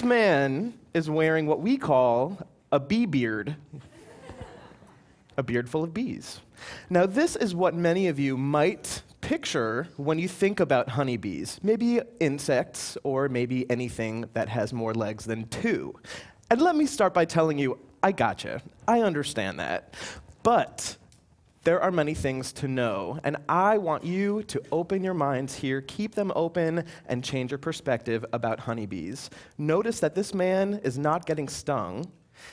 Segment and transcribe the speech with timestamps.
[0.00, 2.38] This man is wearing what we call
[2.72, 3.54] a bee beard,
[5.36, 6.40] a beard full of bees.
[6.88, 11.60] Now, this is what many of you might picture when you think about honeybees.
[11.62, 15.94] Maybe insects, or maybe anything that has more legs than two.
[16.50, 18.62] And let me start by telling you, I gotcha.
[18.88, 19.92] I understand that.
[20.42, 20.96] But
[21.62, 25.82] there are many things to know, and I want you to open your minds here,
[25.82, 29.28] keep them open, and change your perspective about honeybees.
[29.58, 32.10] Notice that this man is not getting stung.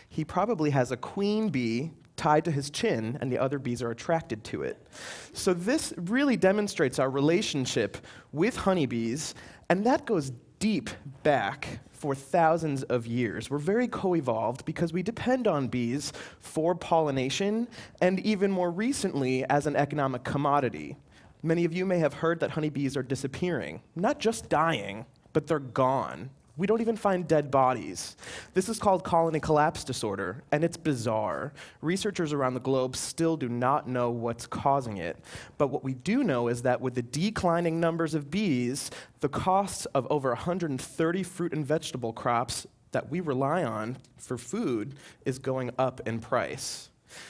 [0.10, 3.92] He probably has a queen bee tied to his chin, and the other bees are
[3.92, 4.86] attracted to it.
[5.32, 7.98] So, this really demonstrates our relationship
[8.34, 9.36] with honeybees,
[9.70, 10.90] and that goes deep
[11.24, 13.50] back for thousands of years.
[13.50, 17.68] We're very co evolved because we depend on bees for pollination
[18.02, 20.96] and even more recently as an economic commodity.
[21.44, 25.60] Many of you may have heard that honeybees are disappearing, not just dying, but they're
[25.60, 26.30] gone.
[26.58, 28.18] We don't even find dead bodies.
[28.56, 31.54] This is called colony collapse disorder, and it's bizarre.
[31.82, 35.18] Researchers around the globe still do not know what's causing it.
[35.60, 39.86] But what we do know is that with the declining numbers of bees, the costs
[39.88, 45.70] of over 130 fruit and vegetable crops that we rely on for food is going
[45.78, 46.90] up in price.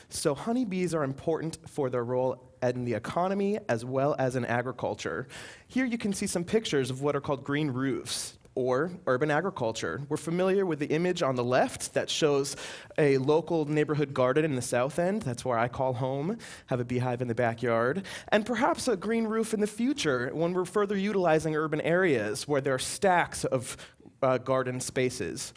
[0.10, 5.28] So, honeybees are important for their role in the economy as well as in agriculture.
[5.68, 10.02] Here you can see some pictures of what are called green roofs or urban agriculture.
[10.10, 12.56] We're familiar with the image on the left that shows
[12.98, 15.22] a local neighborhood garden in the south end.
[15.22, 18.04] That's where I call home, have a beehive in the backyard.
[18.30, 22.60] And perhaps a green roof in the future when we're further utilizing urban areas where
[22.60, 23.78] there are stacks of
[24.24, 25.54] uh, garden spaces.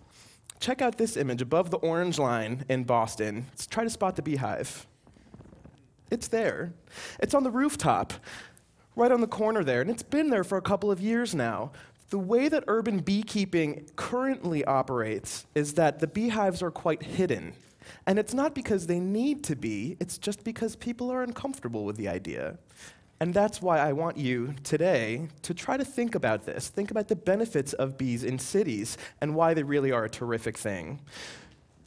[0.59, 3.47] Check out this image above the orange line in Boston.
[3.49, 4.87] Let's try to spot the beehive.
[6.11, 6.75] It's there.
[7.19, 8.13] It's on the rooftop,
[8.95, 11.73] right on the corner there, and it's been there for a couple of years now.
[12.11, 17.53] The way that urban beekeeping currently operates is that the beehives are quite hidden.
[18.07, 21.97] And it's not because they need to be, it's just because people are uncomfortable with
[21.97, 22.59] the idea.
[23.21, 26.69] And that's why I want you today to try to think about this.
[26.69, 30.59] Think about the benefits of bees in cities and why they really are a terrific
[30.59, 31.01] thing.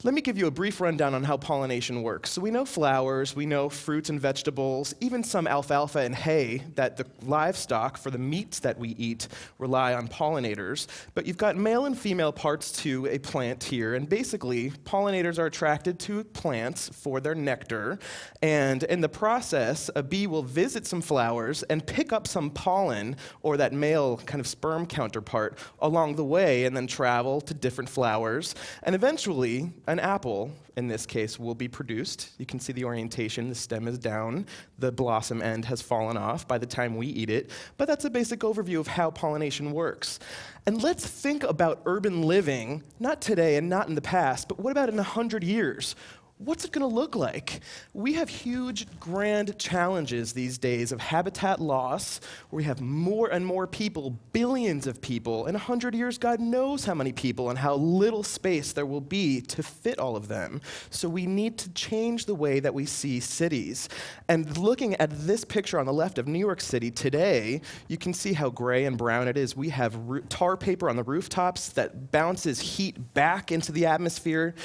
[0.05, 2.31] Let me give you a brief rundown on how pollination works.
[2.31, 6.97] So, we know flowers, we know fruits and vegetables, even some alfalfa and hay that
[6.97, 10.87] the livestock for the meats that we eat rely on pollinators.
[11.13, 15.45] But you've got male and female parts to a plant here, and basically, pollinators are
[15.45, 17.97] attracted to plants for their nectar.
[18.41, 23.15] And in the process, a bee will visit some flowers and pick up some pollen
[23.41, 27.89] or that male kind of sperm counterpart along the way, and then travel to different
[27.89, 28.53] flowers.
[28.83, 32.31] And eventually, an apple, in this case, will be produced.
[32.37, 33.47] You can see the orientation.
[33.47, 34.45] The stem is down.
[34.79, 37.51] The blossom end has fallen off by the time we eat it.
[37.77, 40.19] But that's a basic overview of how pollination works.
[40.65, 44.71] And let's think about urban living, not today and not in the past, but what
[44.71, 45.95] about in 100 years?
[46.37, 47.61] What's it going to look like?
[47.93, 53.45] We have huge, grand challenges these days of habitat loss, where we have more and
[53.45, 55.45] more people, billions of people.
[55.45, 59.41] In 100 years, God knows how many people and how little space there will be
[59.41, 60.61] to fit all of them.
[60.89, 63.87] So we need to change the way that we see cities.
[64.27, 68.13] And looking at this picture on the left of New York City today, you can
[68.13, 69.55] see how gray and brown it is.
[69.55, 69.97] We have
[70.29, 74.55] tar paper on the rooftops that bounces heat back into the atmosphere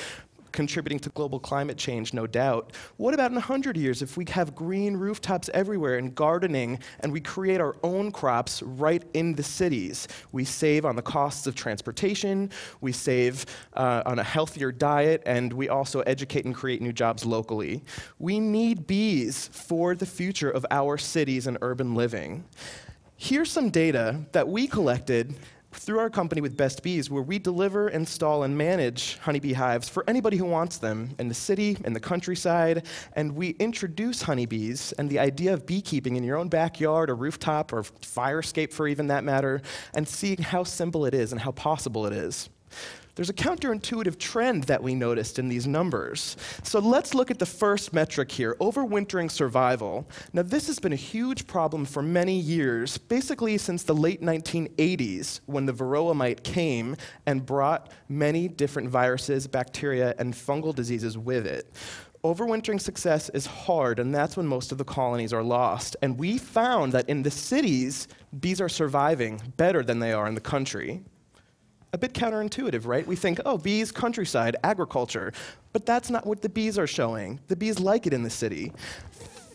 [0.52, 2.72] contributing to global climate change, no doubt.
[2.96, 7.20] What about in 100 years if we have green rooftops everywhere and gardening and we
[7.20, 10.08] create our own crops right in the cities?
[10.32, 12.50] We save on the costs of transportation,
[12.80, 17.24] we save uh, on a healthier diet, and we also educate and create new jobs
[17.24, 17.82] locally.
[18.18, 22.44] We need bees for the future of our cities and urban living.
[23.16, 25.34] Here's some data that we collected
[25.72, 30.04] through our company with Best Bees, where we deliver, install, and manage honeybee hives for
[30.08, 35.10] anybody who wants them in the city, in the countryside, and we introduce honeybees and
[35.10, 39.08] the idea of beekeeping in your own backyard or rooftop or fire escape for even
[39.08, 39.60] that matter,
[39.94, 42.48] and seeing how simple it is and how possible it is.
[43.18, 46.36] There's a counterintuitive trend that we noticed in these numbers.
[46.62, 50.08] So let's look at the first metric here overwintering survival.
[50.32, 55.40] Now, this has been a huge problem for many years, basically since the late 1980s
[55.46, 56.94] when the varroa mite came
[57.26, 61.74] and brought many different viruses, bacteria, and fungal diseases with it
[62.24, 65.94] overwintering success is hard, and that's when most of the colonies are lost.
[66.02, 68.08] And we found that in the cities,
[68.40, 71.04] bees are surviving better than they are in the country
[71.92, 73.06] a bit counterintuitive, right?
[73.06, 75.32] We think, oh, bees, countryside, agriculture.
[75.72, 77.40] But that's not what the bees are showing.
[77.48, 78.72] The bees like it in the city.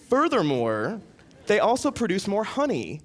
[0.09, 0.99] Furthermore,
[1.47, 3.01] they also produce more honey.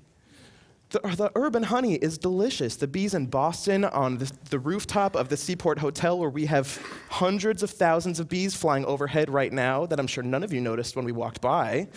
[0.91, 2.77] The, the, urban honey is delicious.
[2.77, 6.81] The bees in Boston on the, the, rooftop of the Seaport Hotel, where we have
[7.11, 10.63] hundreds of thousands of bees flying overhead right now, that I'm sure none of you
[10.63, 11.89] noticed when we walked by,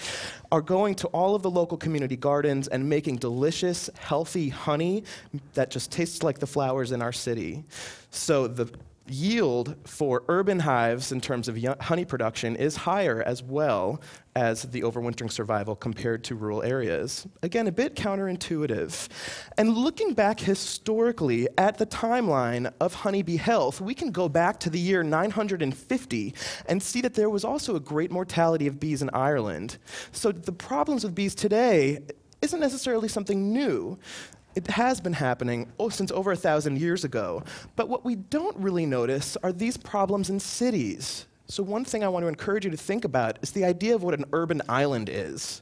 [0.52, 5.06] are going to all of the local community gardens and making delicious, healthy honey
[5.54, 7.64] that just tastes like the flowers in our city.
[8.10, 8.70] So the
[9.08, 14.02] yield for urban hives in terms of honey production is higher as well
[14.36, 17.28] as the overwintering survival compared to rural areas.
[17.44, 19.10] Again, a bit counterintuitive.
[19.58, 24.70] And looking back historically at the timeline of honeybee health, we can go back to
[24.70, 26.34] the year 950
[26.68, 29.78] and see that there was also a great mortality of bees in Ireland.
[30.12, 32.00] So the problems with bees today
[32.42, 34.00] isn't necessarily something new.
[34.56, 37.44] It has been happening oh, since over a thousand years ago.
[37.76, 41.26] But what we don't really notice are these problems in cities.
[41.48, 44.04] So, one thing I want to encourage you to think about is the idea of
[44.04, 45.62] what an urban island is.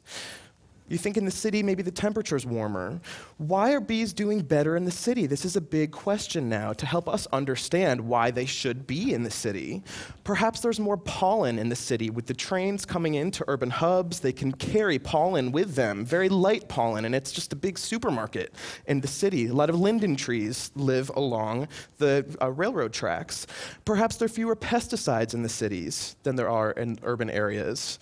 [0.89, 2.99] You think in the city, maybe the temperature's warmer.
[3.37, 5.27] Why are bees doing better in the city?
[5.27, 9.21] This is a big question now to help us understand why they should be in
[9.21, 9.83] the city.
[10.23, 12.09] Perhaps there's more pollen in the city.
[12.09, 16.67] With the trains coming into urban hubs, they can carry pollen with them, very light
[16.67, 18.53] pollen, and it's just a big supermarket
[18.87, 19.47] in the city.
[19.47, 21.67] A lot of linden trees live along
[21.99, 23.45] the uh, railroad tracks.
[23.85, 27.99] Perhaps there are fewer pesticides in the cities than there are in urban areas.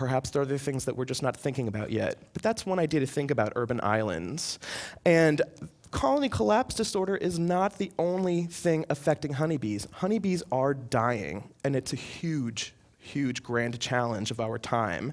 [0.00, 2.16] Perhaps there are other things that we're just not thinking about yet.
[2.32, 4.58] But that's one idea to think about urban islands.
[5.04, 5.42] And
[5.90, 9.86] colony collapse disorder is not the only thing affecting honeybees.
[9.92, 15.12] Honeybees are dying, and it's a huge, huge grand challenge of our time.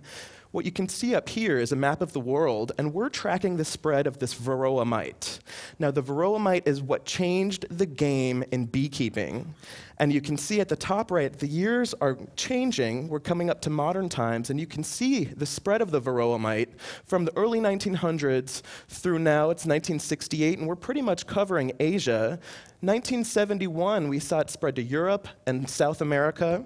[0.51, 3.57] What you can see up here is a map of the world, and we're tracking
[3.57, 5.39] the spread of this varroa mite.
[5.77, 9.53] Now, the varroa mite is what changed the game in beekeeping.
[9.99, 13.09] And you can see at the top right, the years are changing.
[13.09, 16.39] We're coming up to modern times, and you can see the spread of the varroa
[16.39, 19.49] mite from the early 1900s through now.
[19.49, 22.39] It's 1968, and we're pretty much covering Asia.
[22.81, 26.65] 1971, we saw it spread to Europe and South America.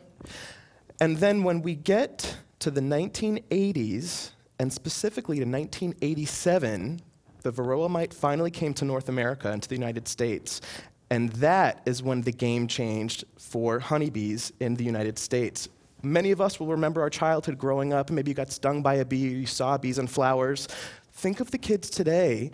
[1.00, 7.02] And then when we get to the 1980s, and specifically to 1987,
[7.42, 10.62] the varroa mite finally came to North America and to the United States.
[11.10, 15.70] And that is when the game changed for honeybees in the United States.
[16.04, 18.12] Many of us will remember our childhood growing up.
[18.12, 20.68] Maybe you got stung by a bee, you saw bees and flowers.
[21.14, 22.52] Think of the kids today,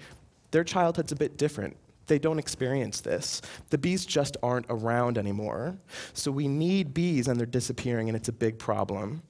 [0.51, 1.75] their childhood's a bit different.
[2.07, 3.41] They don't experience this.
[3.69, 5.77] The bees just aren't around anymore.
[6.13, 9.21] So we need bees, and they're disappearing, and it's a big problem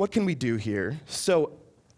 [0.00, 0.98] what can we do here?
[1.04, 1.52] So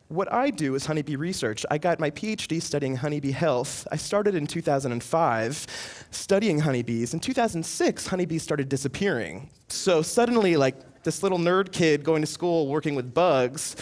[0.09, 1.65] what I do is honeybee research.
[1.71, 3.87] I got my PhD studying honeybee health.
[3.93, 7.15] I started in 2005 studying honeybees.
[7.15, 9.51] In 2006, honeybees started disappearing.
[9.69, 13.77] So suddenly, like this little nerd kid going to school working with bugs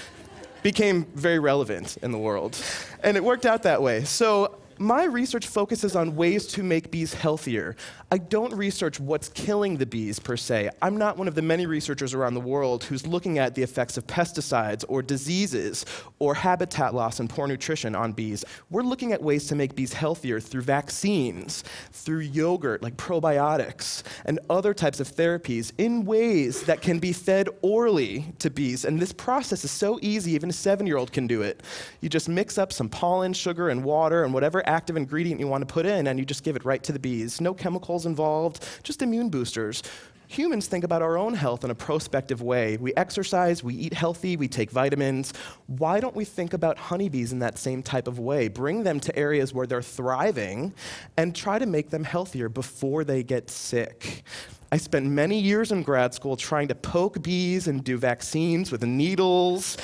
[0.62, 2.62] became very relevant in the world.
[3.02, 4.04] And it worked out that way.
[4.04, 7.76] So my research focuses on ways to make bees healthier.
[8.10, 10.70] I don't research what's killing the bees per se.
[10.80, 13.98] I'm not one of the many researchers around the world who's looking at the effects
[13.98, 15.84] of pesticides or diseases
[16.18, 18.42] or habitat loss and poor nutrition on bees.
[18.70, 21.62] We're looking at ways to make bees healthier through vaccines,
[21.92, 27.50] through yogurt like probiotics, and other types of therapies in ways that can be fed
[27.60, 28.86] orally to bees.
[28.86, 31.62] And this process is so easy, even a seven year old can do it.
[32.00, 35.66] You just mix up some pollen, sugar, and water, and whatever active ingredient you want
[35.66, 37.40] to put in, and you just give it right to the bees.
[37.40, 39.82] No chemicals involved, just immune boosters.
[40.28, 42.76] Humans think about our own health in a prospective way.
[42.76, 45.32] We exercise, we eat healthy, we take vitamins.
[45.66, 48.46] Why don't we think about honeybees in that same type of way?
[48.46, 50.72] Bring them to areas where they're thriving
[51.16, 54.22] and try to make them healthier before they get sick.
[54.70, 58.84] I spent many years in grad school trying to poke bees and do vaccines with
[58.84, 59.78] needles,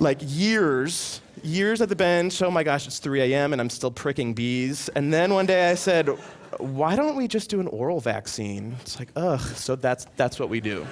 [0.00, 2.40] like years years at the bench.
[2.42, 3.52] Oh my gosh, it's 3 a.m.
[3.52, 4.88] and I'm still pricking bees.
[4.90, 6.08] And then one day I said,
[6.58, 8.76] why don't we just do an oral vaccine?
[8.80, 10.86] It's like, ugh, so that's, that's what we do.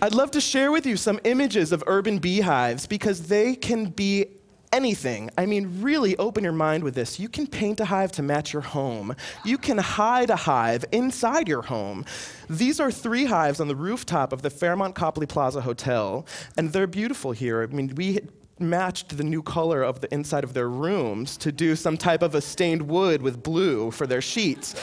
[0.00, 4.37] I'd love to share with you some images of urban beehives because they can be
[4.72, 5.30] anything.
[5.38, 7.18] I mean, really open your mind with this.
[7.18, 9.14] You can paint a hive to match your home.
[9.44, 12.04] You can hide a hive inside your home.
[12.48, 16.86] These are three hives on the rooftop of the Fairmont Copley Plaza Hotel, and they're
[16.86, 17.62] beautiful here.
[17.62, 18.20] I mean, we
[18.60, 22.34] matched the new color of the inside of their rooms to do some type of
[22.34, 24.74] a stained wood with blue for their sheets.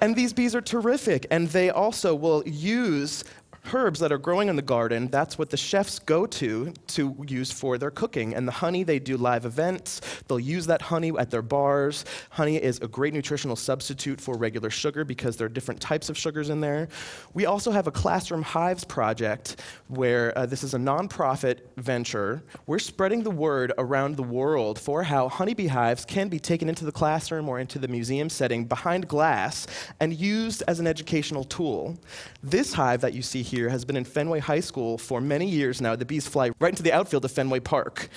[0.00, 3.24] And these bees are terrific, and they also will use
[3.72, 7.50] herbs that are growing in the garden, that's what the chefs go to to use
[7.50, 8.34] for their cooking.
[8.34, 10.00] And the honey, they do live events.
[10.26, 12.04] They'll use that honey at their bars.
[12.30, 16.16] Honey is a great nutritional substitute for regular sugar because there are different types of
[16.16, 16.88] sugars in there.
[17.34, 22.42] We also have a classroom hives project where uh, this is a nonprofit venture.
[22.66, 26.84] We're spreading the word around the world for how honeybee hives can be taken into
[26.84, 29.66] the classroom or into the museum setting behind glass
[30.00, 31.98] and used as an educational tool.
[32.42, 35.80] This hive that you see here has been in Fenway High School for many years
[35.80, 35.96] now.
[35.96, 38.08] The bees fly right into the outfield of Fenway Park.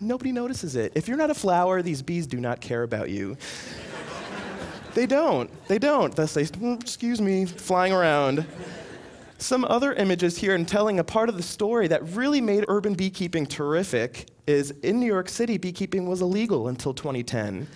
[0.00, 0.92] Nobody notices it.
[0.94, 3.36] If you're not a flower, these bees do not care about you.
[4.94, 5.50] they don't.
[5.68, 6.14] They don't.
[6.14, 8.46] They'll say, "Mm, excuse me, flying around.
[9.38, 12.94] Some other images here and telling a part of the story that really made urban
[12.94, 17.66] beekeeping terrific is in New York City, beekeeping was illegal until 2010.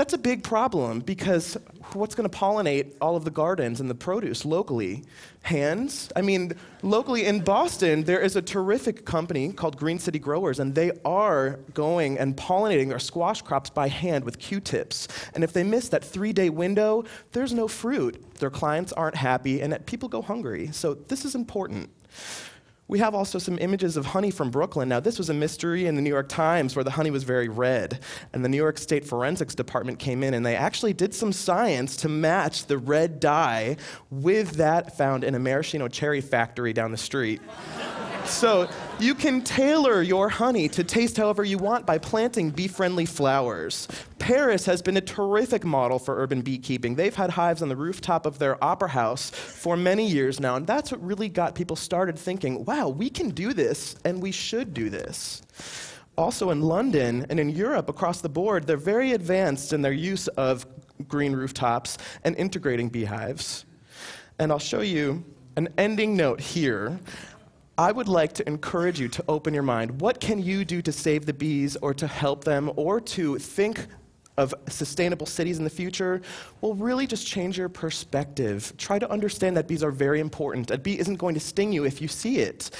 [0.00, 1.58] That's a big problem because
[1.92, 5.04] what's going to pollinate all of the gardens and the produce locally?
[5.42, 6.10] Hands?
[6.16, 10.74] I mean, locally in Boston, there is a terrific company called Green City Growers, and
[10.74, 15.06] they are going and pollinating their squash crops by hand with Q tips.
[15.34, 18.36] And if they miss that three day window, there's no fruit.
[18.36, 20.70] Their clients aren't happy, and people go hungry.
[20.72, 21.90] So, this is important.
[22.90, 24.88] We have also some images of honey from Brooklyn.
[24.88, 27.46] Now, this was a mystery in the New York Times where the honey was very
[27.46, 28.00] red.
[28.32, 31.94] And the New York State Forensics Department came in and they actually did some science
[31.98, 33.76] to match the red dye
[34.10, 37.40] with that found in a maraschino cherry factory down the street.
[38.24, 43.06] So you can tailor your honey to taste however you want by planting bee friendly
[43.06, 43.88] flowers.
[44.18, 46.94] Paris has been a terrific model for urban beekeeping.
[46.94, 50.66] They've had hives on the rooftop of their opera house for many years now, and
[50.66, 54.74] that's what really got people started thinking wow, we can do this, and we should
[54.74, 55.42] do this.
[56.16, 60.28] Also, in London and in Europe across the board, they're very advanced in their use
[60.28, 60.66] of
[61.08, 63.64] green rooftops and integrating beehives.
[64.38, 65.24] And I'll show you
[65.56, 66.98] an ending note here.
[67.80, 70.02] I would like to encourage you to open your mind.
[70.02, 73.86] What can you do to save the bees or to help them or to think
[74.36, 76.20] of sustainable cities in the future?
[76.60, 78.74] Well, really just change your perspective.
[78.76, 80.70] Try to understand that bees are very important.
[80.70, 82.70] A bee isn't going to sting you if you see it.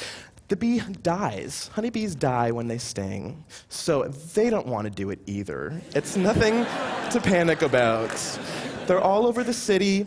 [0.49, 1.71] The bee dies.
[1.73, 3.43] Honeybees die when they sting.
[3.71, 4.03] So
[4.35, 5.81] they don't want to do it either.
[5.95, 6.67] It's nothing
[7.11, 8.11] to panic about.
[8.87, 10.07] They're all over the city.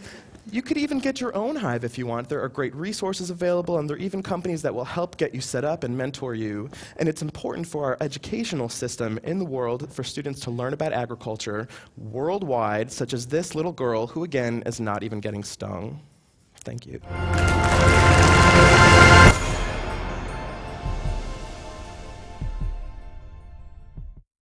[0.51, 2.27] You could even get your own hive if you want.
[2.27, 5.39] There are great resources available, and there are even companies that will help get you
[5.39, 6.69] set up and mentor you.
[6.97, 10.91] And it's important for our educational system in the world for students to learn about
[10.91, 16.01] agriculture worldwide, such as this little girl who, again, is not even getting stung.
[16.63, 16.99] Thank you.